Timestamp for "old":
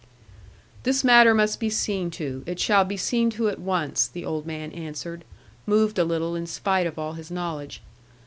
4.25-4.47